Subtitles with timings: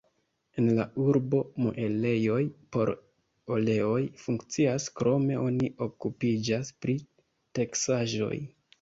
[0.59, 2.39] En la urbo muelejoj
[2.77, 2.93] por
[3.59, 7.01] oleoj funkcias, krome oni okupiĝas pri
[7.61, 8.37] teksaĵoj.